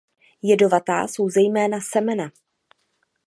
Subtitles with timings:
[0.41, 2.31] Jedovatá jsou zejména semena.